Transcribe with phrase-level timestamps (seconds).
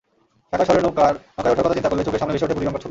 [0.51, 1.15] ঢাকা শহরে নৌকায়
[1.51, 2.79] ওঠার কথা চিন্তা করলেই চোখের সামনে ভেসে ওঠে বুড়িগঙ্গার ছবি।